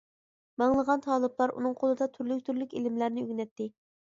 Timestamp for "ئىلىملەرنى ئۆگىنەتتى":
2.81-3.71